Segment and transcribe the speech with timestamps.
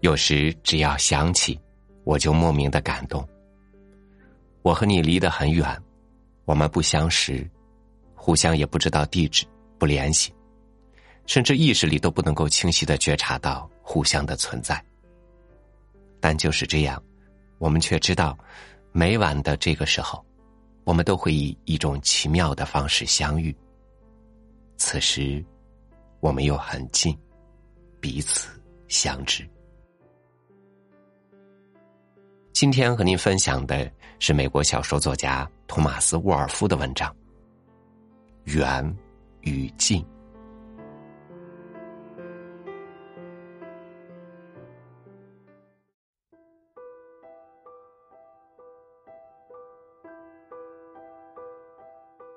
[0.00, 1.58] 有时只要想起，
[2.04, 3.26] 我就莫名的感动。
[4.62, 5.66] 我和你离得很远，
[6.44, 7.48] 我们不相识，
[8.14, 9.46] 互相也不知道地址，
[9.78, 10.32] 不联系，
[11.26, 14.82] 甚至意识里都不能够清晰的觉察到互相的存在。
[16.18, 17.02] 但就是这样，
[17.58, 18.38] 我们却知道，
[18.92, 20.24] 每晚的这个时候，
[20.84, 23.54] 我们都会以一种奇妙的方式相遇。
[24.76, 25.44] 此时，
[26.20, 27.16] 我们又很近，
[28.00, 28.48] 彼此
[28.88, 29.48] 相知。
[32.60, 37.10] 今天和您分享的是美国小说作家托马斯·沃尔夫的文章
[38.54, 38.96] 《远
[39.40, 40.02] 与近》。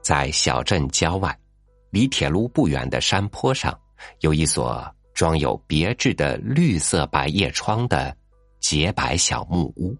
[0.00, 1.38] 在小镇郊外，
[1.90, 3.78] 离铁路不远的山坡上，
[4.20, 8.16] 有一所装有别致的绿色百叶窗的
[8.60, 9.94] 洁白小木屋。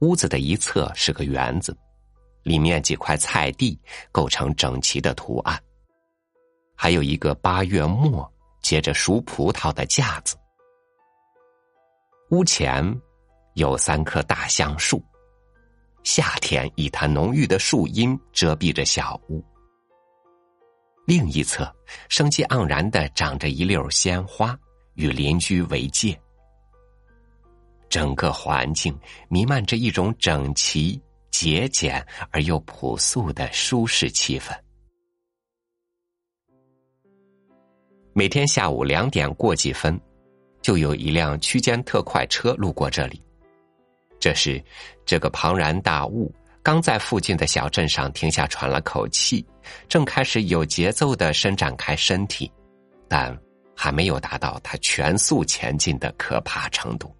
[0.00, 1.76] 屋子的一侧是个园子，
[2.42, 3.78] 里面几块菜地
[4.10, 5.62] 构成整齐的图案，
[6.74, 8.30] 还有一个八月末
[8.62, 10.36] 结着熟葡萄的架子。
[12.30, 12.82] 屋前
[13.54, 15.04] 有三棵大橡树，
[16.02, 19.44] 夏天一滩浓郁的树荫遮蔽着小屋。
[21.06, 21.70] 另一侧
[22.08, 24.58] 生机盎然的长着一溜鲜花，
[24.94, 26.18] 与邻居为界。
[27.90, 28.96] 整个环境
[29.28, 30.98] 弥漫着一种整齐、
[31.30, 34.56] 节俭而又朴素的舒适气氛。
[38.12, 40.00] 每天下午两点过几分，
[40.62, 43.20] 就有一辆区间特快车路过这里。
[44.20, 44.62] 这时，
[45.04, 49.44] 这个庞然大物刚在附近的小镇上停下，喘了口气，
[49.88, 52.52] 正开始有节奏的伸展开身体，
[53.08, 53.36] 但
[53.74, 57.12] 还没有达到他全速前进的可怕程度。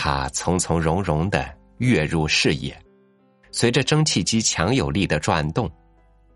[0.00, 2.80] 他从从容容的跃入视野，
[3.50, 5.68] 随着蒸汽机强有力的转动，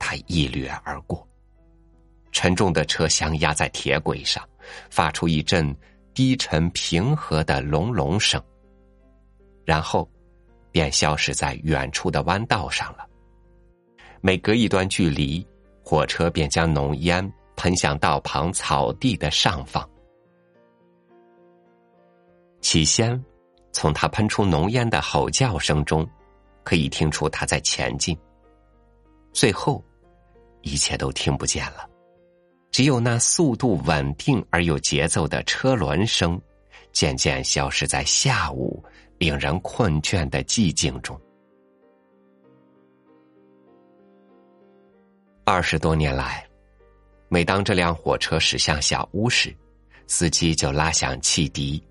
[0.01, 1.25] 他一掠而过。
[2.33, 4.45] 沉重的车厢压在铁轨上，
[4.91, 5.73] 发出一阵
[6.13, 8.43] 低沉平和的隆隆声，
[9.65, 10.11] 然后
[10.73, 13.07] 便消失在远处的弯道上了。
[14.21, 15.47] 每隔一段距离，
[15.85, 19.89] 火车便将浓烟喷向道旁草地的上方。
[22.61, 23.25] 起先。
[23.73, 26.09] 从他喷出浓烟的吼叫声中，
[26.63, 28.17] 可以听出他在前进。
[29.33, 29.83] 最后，
[30.61, 31.89] 一切都听不见了，
[32.71, 36.41] 只有那速度稳定而有节奏的车轮声，
[36.93, 38.85] 渐渐消失在下午
[39.19, 41.19] 令人困倦的寂静中。
[45.45, 46.47] 二十多年来，
[47.29, 49.53] 每当这辆火车驶向小屋时，
[50.07, 51.83] 司机就拉响汽笛。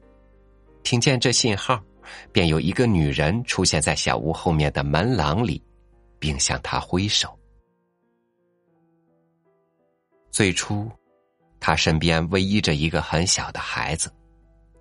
[0.83, 1.81] 听见这信号，
[2.31, 5.63] 便有一个女人出现在小屋后面的门廊里，
[6.19, 7.37] 并向他挥手。
[10.31, 10.89] 最初，
[11.59, 14.11] 他身边偎依着一个很小的孩子，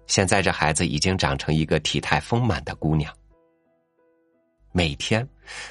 [0.06, 3.15] 现在这孩子已经长成一个体态丰满的姑娘。
[4.72, 5.28] 每天，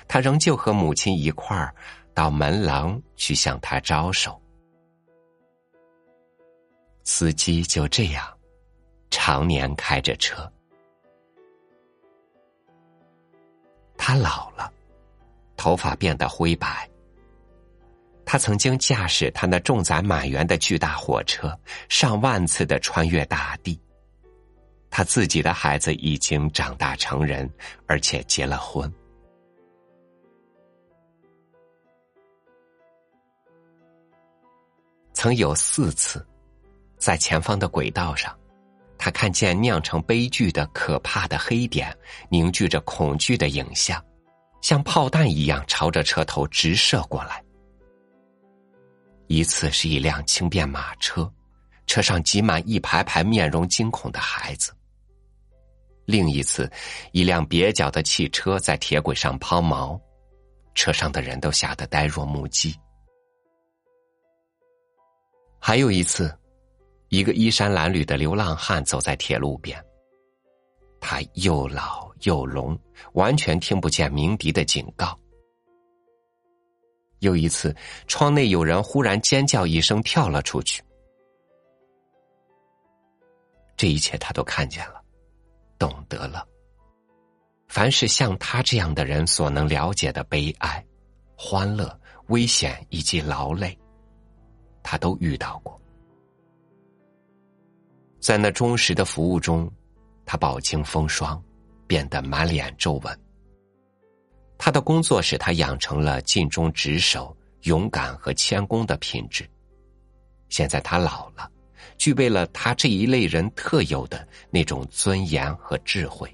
[0.07, 1.73] 他仍旧和母亲一块儿
[2.13, 4.39] 到门廊去向他招手。
[7.03, 8.38] 司机就这样。
[9.21, 10.49] 常年开着车，
[13.97, 14.71] 他老了，
[15.57, 16.89] 头发变得灰白。
[18.25, 21.53] 他曾经驾驶他那重载满员的巨大火车，
[21.89, 23.77] 上万次的穿越大地。
[24.89, 27.47] 他自己的孩子已经长大成人，
[27.87, 28.91] 而且结了婚。
[35.11, 36.25] 曾有四次，
[36.97, 38.33] 在前方的轨道上。
[39.01, 41.97] 他看见酿成悲剧的可怕的黑点
[42.29, 44.03] 凝聚着恐惧的影像，
[44.61, 47.41] 像炮弹一样朝着车头直射过来。
[49.27, 51.31] 一次是一辆轻便马车，
[51.87, 54.71] 车上挤满一排排面容惊恐的孩子；
[56.05, 56.69] 另一次，
[57.13, 59.97] 一辆蹩脚的汽车在铁轨上抛锚，
[60.75, 62.73] 车上的人都吓得呆若木鸡；
[65.57, 66.35] 还有一次。
[67.09, 69.83] 一个衣衫褴褛的流浪汉走在铁路边，
[71.01, 72.77] 他又老又聋，
[73.13, 75.17] 完全听不见鸣笛的警告。
[77.19, 77.75] 有一次，
[78.07, 80.81] 窗内有人忽然尖叫一声，跳了出去。
[83.75, 85.01] 这一切他都看见了，
[85.77, 86.47] 懂得了。
[87.67, 90.85] 凡是像他这样的人所能了解的悲哀、
[91.35, 93.77] 欢乐、危险以及劳累，
[94.83, 95.79] 他都遇到过。
[98.19, 99.71] 在那忠实的服务中，
[100.25, 101.41] 他饱经风霜，
[101.87, 103.19] 变得满脸皱纹。
[104.57, 109.49] 他的工作使他养成了尽忠职守、勇敢和谦恭的品质。
[110.49, 111.49] 现在他老了，
[111.97, 116.29] 具备了他这一类人特有的那种尊严和智慧。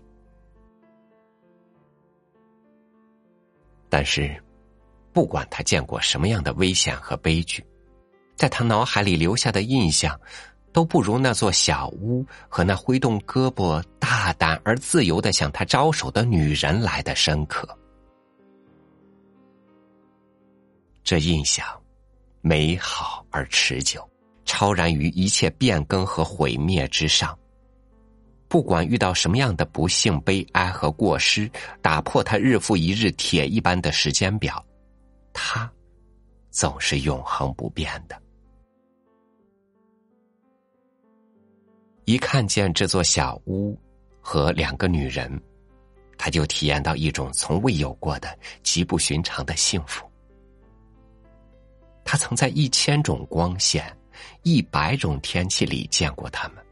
[3.87, 4.35] 但是，
[5.13, 7.63] 不管他见过什么样的危险和悲剧，
[8.35, 10.19] 在他脑海里留下的印象。
[10.75, 17.65] 都不如那座小屋和那挥动胳膊、大胆而自由的向他招手的女人来的深刻。
[21.01, 21.65] 这印象
[22.41, 24.05] 美好而持久，
[24.43, 27.39] 超然于一切变更和毁灭之上。
[28.49, 31.49] 不管遇到什么样的不幸、悲哀和过失，
[31.81, 34.61] 打破他日复一日铁一般的时间表，
[35.31, 35.71] 他
[36.51, 38.24] 总是永恒不变的。
[42.05, 43.75] 一看见这座小屋
[44.21, 45.41] 和两个女人，
[46.19, 50.05] 他就体验到一种从未有过的极不寻常的幸福。
[52.03, 53.85] 他曾在一千种光线、
[54.43, 56.63] 一百种天气里见过他们。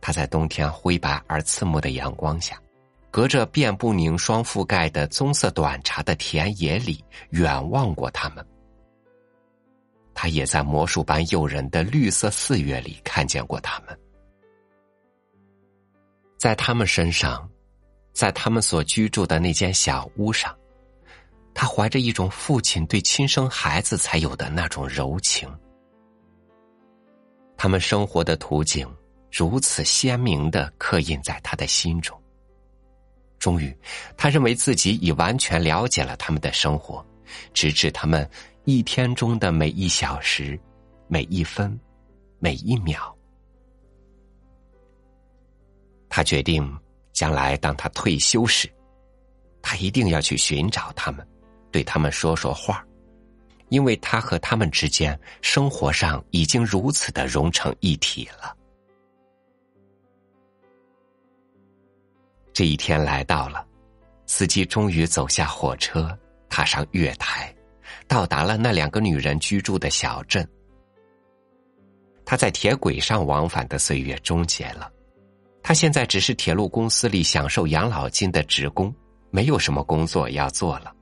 [0.00, 2.58] 他在冬天灰白而刺目的阳光下，
[3.10, 8.44] 隔着遍布凝霜覆盖的棕色短茶的田野里远望过他们。
[10.22, 13.98] 他也在魔术般诱人的绿色四月里看见过他们，
[16.38, 17.50] 在他们身上，
[18.12, 20.56] 在他们所居住的那间小屋上，
[21.52, 25.52] 他怀着一种父亲对亲生孩子才有的那种柔情。
[27.56, 28.88] 他们生活的图景
[29.28, 32.16] 如此鲜明的刻印在他的心中。
[33.40, 33.76] 终于，
[34.16, 37.04] 他认为自己已完全了解了他们的生活，
[37.52, 38.24] 直至他们。
[38.64, 40.58] 一天中的每一小时，
[41.08, 41.76] 每一分，
[42.38, 43.12] 每一秒，
[46.08, 46.78] 他决定
[47.12, 48.72] 将来当他退休时，
[49.60, 51.26] 他一定要去寻找他们，
[51.72, 52.86] 对他们说说话，
[53.68, 58.56] 因为他和他们之间生活上已经如此的融成一体了。
[62.52, 63.66] 这一天来到了，
[64.26, 66.16] 司机终于走下火车，
[66.48, 67.52] 踏上月台。
[68.06, 70.46] 到达了那两个女人居住的小镇，
[72.24, 74.90] 他在铁轨上往返的岁月终结了。
[75.62, 78.94] 他现在只是铁路公司里享受养老金的职工，
[79.30, 80.92] 没有什么工作要做了。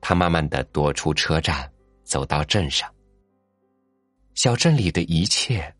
[0.00, 1.70] 他慢慢的踱出车站，
[2.02, 2.92] 走到镇上。
[4.34, 5.72] 小镇里的一切，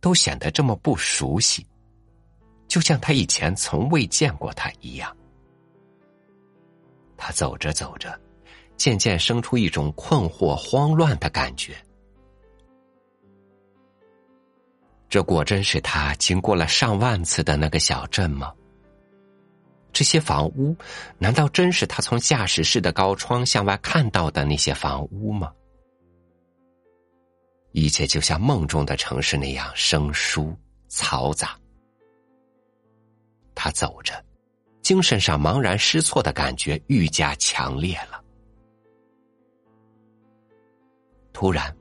[0.00, 1.66] 都显得这么不熟悉，
[2.68, 5.14] 就像他以前从未见过他一样。
[7.16, 8.18] 他走着走着，
[8.76, 11.76] 渐渐生出一种困惑、慌乱的感觉。
[15.08, 18.52] 这果真是他经过了上万次的那个小镇吗？
[19.92, 20.76] 这些房屋，
[21.16, 25.50] 难道真是他从驾驶室的高窗向外看到的那些房屋吗？
[27.72, 30.54] 一切就像梦中的城市那样生疏、
[30.90, 31.58] 嘈杂。
[33.54, 34.25] 他走着。
[34.86, 38.22] 精神上茫然失措的感觉愈加强烈了。
[41.32, 41.76] 突然，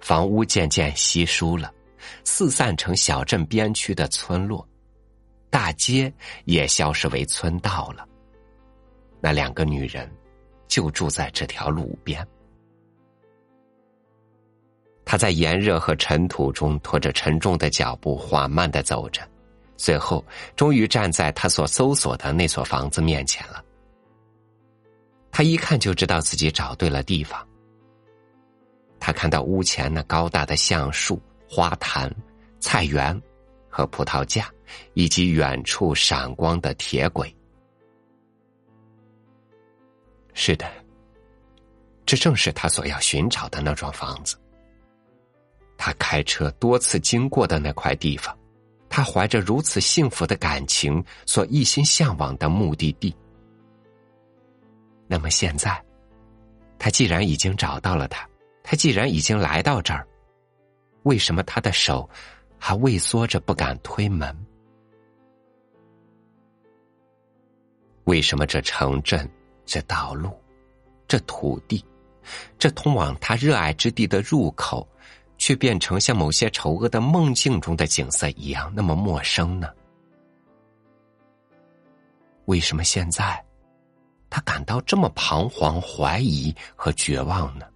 [0.00, 1.72] 房屋渐渐稀疏了，
[2.24, 4.68] 四散成小镇边区的村落，
[5.48, 6.12] 大街
[6.46, 8.04] 也消失为村道了。
[9.20, 10.10] 那两个女人
[10.66, 12.26] 就住在这条路边。
[15.04, 19.22] 他在炎热和尘土中拖着沉重的脚步，缓慢的走着。
[19.78, 20.22] 最后，
[20.56, 23.64] 终于站在他所搜索的那所房子面前了。
[25.30, 27.46] 他一看就知道自己找对了地方。
[28.98, 32.12] 他看到屋前那高大的橡树、花坛、
[32.58, 33.18] 菜园
[33.68, 34.50] 和葡萄架，
[34.94, 37.32] 以及远处闪光的铁轨。
[40.34, 40.68] 是的，
[42.04, 44.36] 这正是他所要寻找的那幢房子。
[45.76, 48.36] 他开车多次经过的那块地方。
[48.98, 53.14] 他怀着如此幸福的感情，所一心向往的目的地。
[55.06, 55.80] 那么现在，
[56.80, 58.28] 他既然已经找到了他，
[58.60, 60.04] 他既然已经来到这儿，
[61.04, 62.10] 为什么他的手
[62.58, 64.36] 还畏缩着不敢推门？
[68.02, 69.30] 为什么这城镇、
[69.64, 70.36] 这道路、
[71.06, 71.84] 这土地、
[72.58, 74.84] 这通往他热爱之地的入口？
[75.38, 79.70] 却变成像某些丑恶的梦境中的景色一样那么陌生呢？
[82.44, 83.42] 为什么现在
[84.28, 87.66] 他感到这么彷徨、怀疑和绝望呢？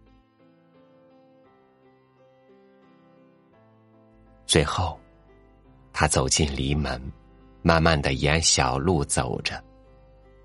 [4.44, 4.98] 最后，
[5.92, 7.00] 他走进篱门，
[7.62, 9.62] 慢慢的沿小路走着，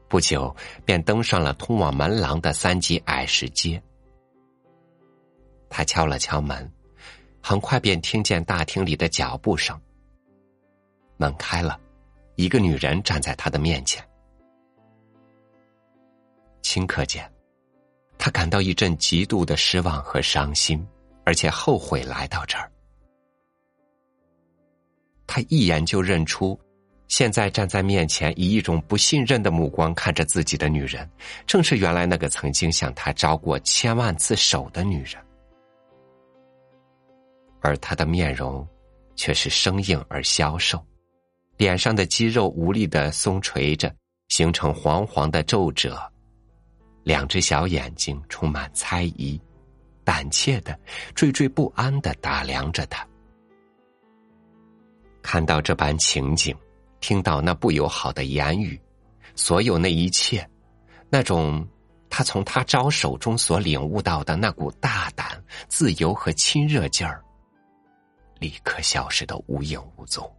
[0.07, 0.55] 不久
[0.85, 3.81] 便登上了通往门廊的三级矮石阶。
[5.69, 6.71] 他敲了敲门，
[7.49, 9.79] 很快便听见大厅里的脚步声。
[11.15, 11.79] 门开了，
[12.35, 14.05] 一个女人站在他的面前。
[16.61, 17.25] 顷刻间，
[18.17, 20.85] 他感到一阵极度的失望和伤心，
[21.23, 22.69] 而且后悔来到这儿。
[25.25, 26.59] 他一眼就认出，
[27.07, 31.09] 现在站在面前以一种不信任的目光看着自己的女人，
[31.45, 35.15] 正是原来那个曾经向他招过千万次手的女人。
[37.61, 38.67] 而他的面容，
[39.15, 40.83] 却是生硬而消瘦，
[41.57, 43.93] 脸上的肌肉无力的松垂着，
[44.29, 45.99] 形成黄黄的皱褶，
[47.03, 49.39] 两只小眼睛充满猜疑，
[50.03, 50.77] 胆怯的、
[51.15, 53.05] 惴惴不安的打量着他。
[55.21, 56.55] 看到这般情景，
[57.01, 58.79] 听到那不友好的言语，
[59.35, 60.47] 所有那一切，
[61.09, 61.67] 那种
[62.09, 67.21] 他从他招手中所领悟到的那股大胆、自由和亲热劲儿。
[68.39, 70.29] 立刻消失的无影无踪。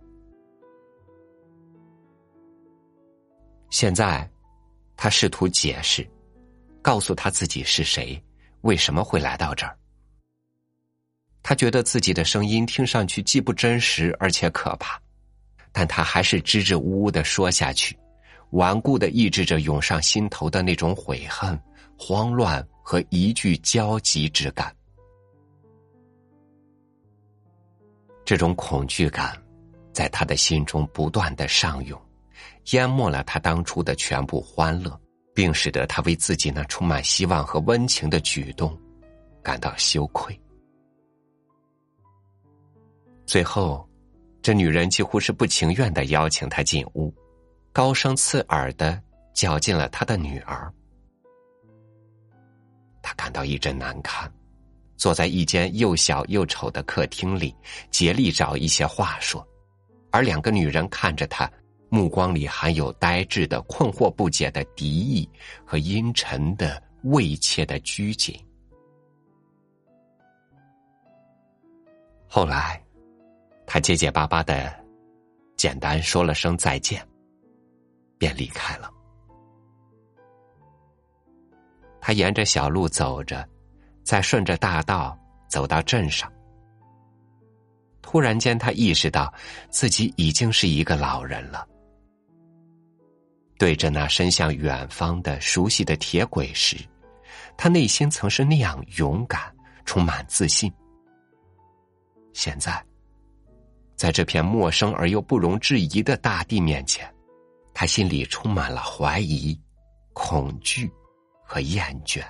[3.71, 4.29] 现在，
[4.97, 6.09] 他试图解释，
[6.81, 8.21] 告诉他自己是谁，
[8.63, 9.77] 为什么会来到这儿。
[11.43, 15.01] 他觉得自己的声音听上去既不真实，而且可怕，
[15.71, 17.97] 但他还是支支吾吾的说下去，
[18.51, 21.59] 顽固的抑制着涌上心头的那种悔恨、
[21.99, 24.75] 慌乱和一句焦急之感。
[28.29, 29.35] 这种恐惧感，
[29.91, 31.99] 在他的心中不断的上涌，
[32.73, 35.01] 淹没了他当初的全部欢乐，
[35.35, 38.79] 并使得他为自己那充满希望和温情的举动
[39.43, 40.39] 感到羞愧。
[43.25, 43.89] 最后，
[44.43, 47.11] 这女人几乎是不情愿的邀请他进屋，
[47.73, 50.71] 高声刺耳的叫进了他的女儿。
[53.01, 54.31] 他感到一阵难堪。
[54.99, 57.55] 坐在一间又小又丑的客厅里，
[57.89, 59.47] 竭力找一些话说，
[60.11, 61.49] 而两个女人看着他，
[61.89, 65.31] 目光里含有呆滞的、困惑不解的敌意
[65.65, 68.37] 和阴沉的、畏怯的拘谨。
[72.27, 72.83] 后来，
[73.67, 74.85] 他结结巴巴的，
[75.57, 77.07] 简单说了声再见，
[78.19, 78.91] 便离开了。
[82.01, 83.49] 他沿着小路走着。
[84.09, 85.15] 再顺着大道
[85.49, 86.33] 走到镇上，
[88.01, 89.31] 突然间，他意识到
[89.69, 91.69] 自己已经是一个老人了。
[93.59, 96.79] 对着那伸向远方的熟悉的铁轨时，
[97.55, 100.73] 他内心曾是那样勇敢、充满自信。
[102.33, 102.83] 现在，
[103.95, 107.07] 在这片陌生而又不容置疑的大地面前，
[107.75, 109.55] 他心里充满了怀疑、
[110.15, 110.91] 恐惧
[111.45, 112.25] 和厌倦。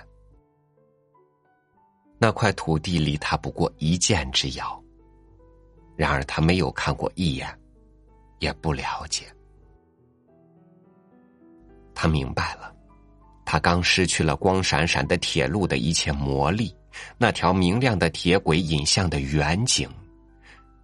[2.19, 4.83] 那块土地离他不过一箭之遥，
[5.97, 7.49] 然而他没有看过一眼，
[8.41, 9.25] 也不了解。
[11.95, 12.75] 他明白了，
[13.45, 16.75] 他刚失去了光闪闪的铁路的一切魔力，
[17.17, 19.89] 那条明亮的铁轨引向的远景，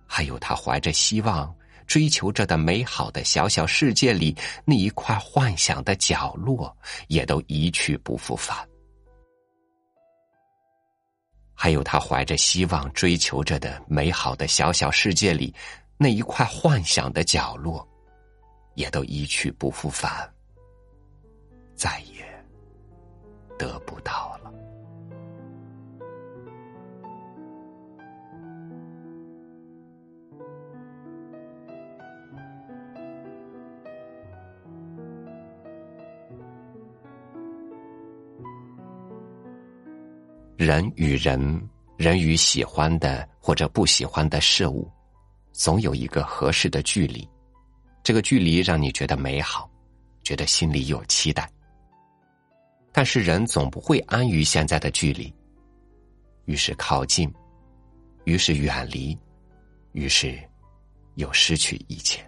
[0.06, 1.52] 还有他怀着希望
[1.86, 6.76] 追求着的美好的小小世界里那一块幻想的角落，
[7.08, 8.56] 也都一去不复返。
[11.54, 15.54] 还有他怀着希望追求着的美好的小小世界里，
[15.96, 17.86] 那一块幻想的角落，
[18.74, 20.28] 也都一去不复返，
[21.74, 22.24] 再也
[23.56, 24.52] 得不到了。
[40.64, 41.68] 人与人，
[41.98, 44.90] 人与喜欢的或者不喜欢的事物，
[45.52, 47.28] 总有一个合适的距离。
[48.02, 49.70] 这个距离让你觉得美好，
[50.22, 51.46] 觉得心里有期待。
[52.92, 55.30] 但是人总不会安于现在的距离，
[56.46, 57.30] 于是靠近，
[58.24, 59.18] 于是远离，
[59.92, 60.38] 于是
[61.16, 62.24] 又失去一切。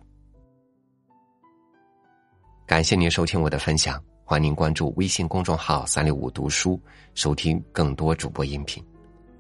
[2.67, 4.03] 感谢您收听我的分享。
[4.29, 6.81] 欢迎关注微信公众号“三六五读书”，
[7.15, 8.85] 收听更多主播音频。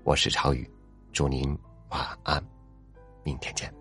[0.05, 0.65] 我是超宇，
[1.13, 2.41] 祝您晚安，
[3.25, 3.76] 明天见。